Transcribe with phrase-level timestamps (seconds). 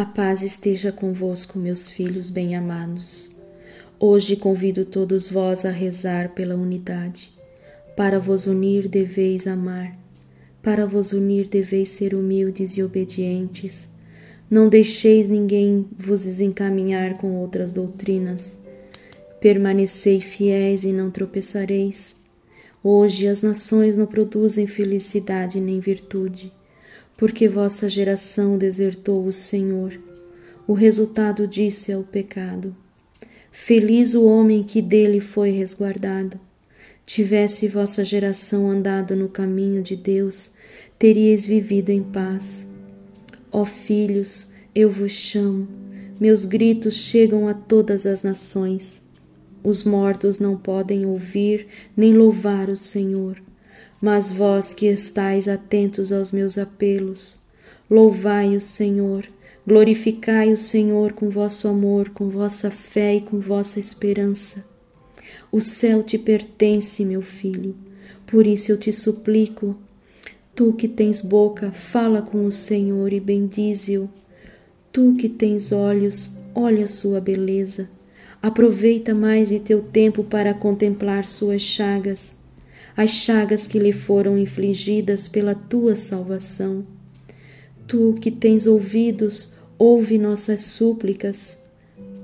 [0.00, 3.36] A paz esteja convosco, meus filhos bem-amados.
[3.98, 7.30] Hoje convido todos vós a rezar pela unidade.
[7.94, 9.94] Para vos unir deveis amar,
[10.62, 13.92] para vos unir deveis ser humildes e obedientes.
[14.50, 18.64] Não deixeis ninguém vos desencaminhar com outras doutrinas.
[19.38, 22.16] Permanecei fiéis e não tropeçareis.
[22.82, 26.50] Hoje as nações não produzem felicidade nem virtude
[27.20, 29.92] porque vossa geração desertou o Senhor.
[30.66, 32.74] O resultado disso é o pecado.
[33.52, 36.40] Feliz o homem que dele foi resguardado.
[37.04, 40.54] Tivesse vossa geração andado no caminho de Deus,
[40.98, 42.66] teríeis vivido em paz.
[43.52, 45.68] Ó filhos, eu vos chamo,
[46.18, 49.02] meus gritos chegam a todas as nações.
[49.62, 53.36] Os mortos não podem ouvir nem louvar o Senhor
[54.00, 57.38] mas vós que estáis atentos aos meus apelos,
[57.88, 59.26] louvai o Senhor,
[59.66, 64.64] glorificai o Senhor com vosso amor, com vossa fé e com vossa esperança.
[65.52, 67.74] O céu te pertence, meu filho,
[68.26, 69.76] por isso eu te suplico.
[70.54, 74.08] Tu que tens boca, fala com o Senhor e bendize-o.
[74.92, 77.88] Tu que tens olhos, olha a sua beleza.
[78.42, 82.39] Aproveita mais de teu tempo para contemplar suas chagas
[83.00, 86.84] as chagas que lhe foram infligidas pela tua salvação.
[87.86, 91.64] Tu que tens ouvidos, ouve nossas súplicas.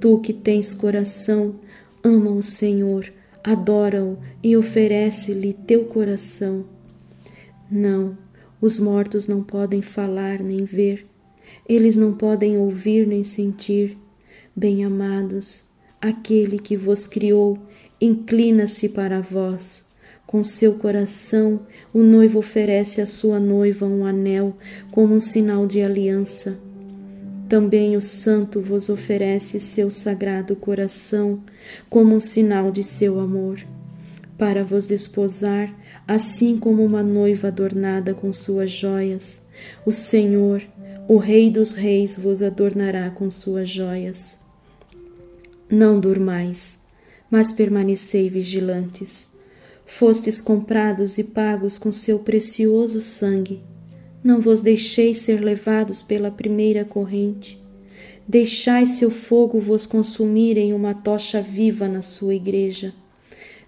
[0.00, 1.60] Tu que tens coração,
[2.02, 3.08] ama o Senhor,
[3.44, 6.64] adora-o e oferece-lhe teu coração.
[7.70, 8.18] Não,
[8.60, 11.06] os mortos não podem falar nem ver,
[11.68, 13.96] eles não podem ouvir nem sentir.
[14.56, 15.66] Bem-amados,
[16.00, 17.56] aquele que vos criou,
[18.00, 19.93] inclina-se para vós
[20.26, 21.60] com seu coração,
[21.92, 24.56] o noivo oferece à sua noiva um anel
[24.90, 26.58] como um sinal de aliança.
[27.48, 31.40] Também o santo vos oferece seu sagrado coração
[31.90, 33.60] como um sinal de seu amor,
[34.38, 35.72] para vos desposar,
[36.08, 39.46] assim como uma noiva adornada com suas joias.
[39.86, 40.62] O Senhor,
[41.06, 44.38] o Rei dos Reis, vos adornará com suas joias.
[45.70, 46.82] Não durmais,
[47.30, 49.33] mas permanecei vigilantes
[49.86, 53.62] Fostes comprados e pagos com seu precioso sangue.
[54.22, 57.62] Não vos deixeis ser levados pela primeira corrente.
[58.26, 62.94] Deixai seu fogo vos consumir em uma tocha viva na sua igreja.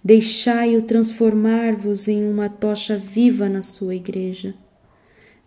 [0.03, 4.55] Deixai-o transformar-vos em uma tocha viva na sua igreja.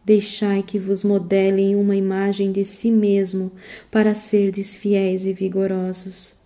[0.05, 3.51] Deixai que vos modelem uma imagem de si mesmo
[3.91, 6.38] para serdes fiéis e vigorosos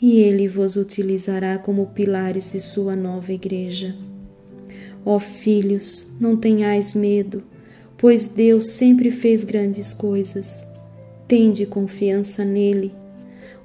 [0.00, 3.94] e ele vos utilizará como pilares de sua nova igreja.
[5.04, 7.42] Ó filhos, não tenhais medo,
[7.98, 10.64] pois Deus sempre fez grandes coisas.
[11.28, 12.94] Tende confiança nele.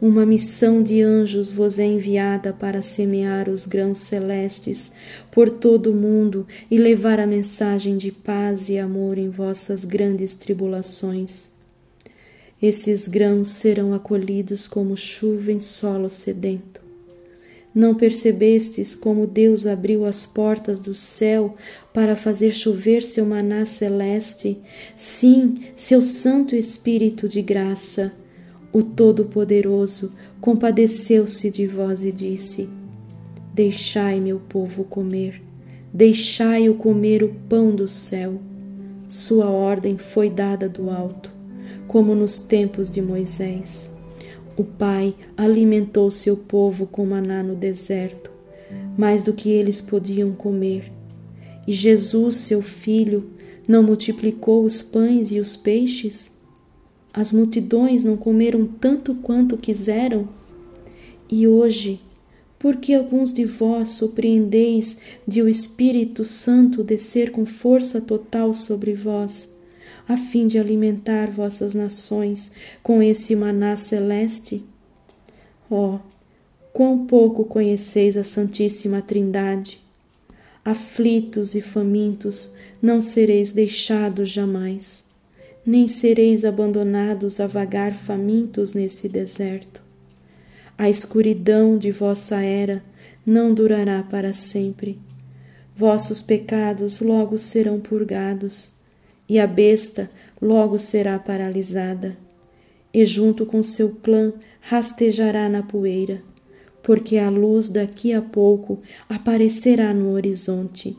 [0.01, 4.91] Uma missão de anjos vos é enviada para semear os grãos celestes
[5.31, 10.35] por todo o mundo e levar a mensagem de paz e amor em vossas grandes
[10.35, 11.54] tribulações.
[12.61, 16.79] Esses grãos serão acolhidos como chuva em solo sedento.
[17.73, 21.55] Não percebestes como Deus abriu as portas do céu
[21.93, 24.57] para fazer chover seu maná celeste?
[24.95, 28.13] Sim, seu Santo Espírito de graça.
[28.71, 32.69] O Todo-Poderoso compadeceu-se de vós e disse:
[33.53, 35.41] Deixai meu povo comer,
[35.93, 38.39] deixai-o comer o pão do céu.
[39.09, 41.34] Sua ordem foi dada do alto
[41.87, 43.89] como nos tempos de Moisés.
[44.57, 48.31] O Pai alimentou seu povo com maná no deserto,
[48.97, 50.91] mais do que eles podiam comer.
[51.67, 53.25] E Jesus, seu filho,
[53.67, 56.31] não multiplicou os pães e os peixes?
[57.13, 60.27] As multidões não comeram tanto quanto quiseram?
[61.29, 61.99] E hoje,
[62.59, 68.93] por que alguns de vós surpreendeis de o Espírito Santo descer com força total sobre
[68.93, 69.54] vós?
[70.07, 72.51] A fim de alimentar vossas nações
[72.83, 74.63] com esse maná celeste?
[75.69, 75.99] Oh,
[76.71, 79.81] quão pouco conheceis a Santíssima Trindade!
[80.63, 85.03] Aflitos e famintos, não sereis deixados jamais,
[85.65, 89.81] nem sereis abandonados a vagar famintos nesse deserto.
[90.77, 92.83] A escuridão de vossa era
[93.25, 94.99] não durará para sempre.
[95.75, 98.74] Vossos pecados logo serão purgados
[99.27, 100.09] e a besta
[100.41, 102.15] logo será paralisada,
[102.93, 106.21] e junto com seu clã rastejará na poeira,
[106.81, 108.79] porque a luz daqui a pouco
[109.09, 110.97] aparecerá no horizonte.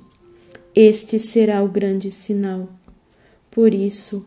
[0.75, 2.69] Este será o grande sinal.
[3.51, 4.27] Por isso,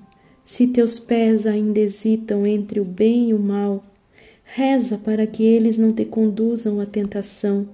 [0.50, 3.84] Se teus pés ainda hesitam entre o bem e o mal,
[4.44, 7.69] reza para que eles não te conduzam à tentação.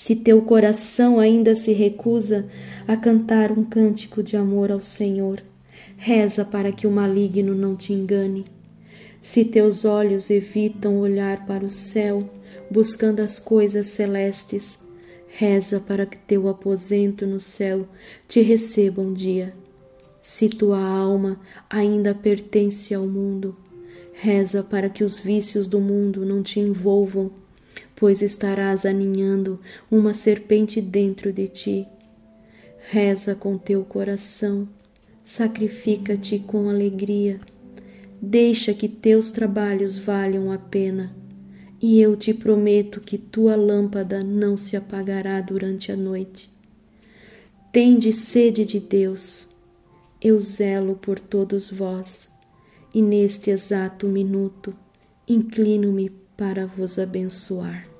[0.00, 2.48] Se teu coração ainda se recusa
[2.86, 5.42] a cantar um cântico de amor ao Senhor,
[5.96, 8.44] reza para que o maligno não te engane.
[9.20, 12.30] Se teus olhos evitam olhar para o céu,
[12.70, 14.78] buscando as coisas celestes,
[15.26, 17.84] reza para que teu aposento no céu
[18.28, 19.52] te receba um dia.
[20.22, 23.56] Se tua alma ainda pertence ao mundo,
[24.12, 27.32] reza para que os vícios do mundo não te envolvam,
[27.98, 29.60] pois estarás aninhando
[29.90, 31.86] uma serpente dentro de ti.
[32.90, 34.68] Reza com teu coração,
[35.22, 37.38] sacrifica-te com alegria
[38.20, 41.14] Deixa que teus trabalhos valham a pena,
[41.80, 46.50] e eu te prometo que tua lâmpada não se apagará durante a noite.
[47.72, 49.54] Tende sede de Deus,
[50.20, 52.32] eu zelo por todos vós,
[52.92, 54.74] e neste exato minuto
[55.28, 57.97] inclino-me para vos abençoar.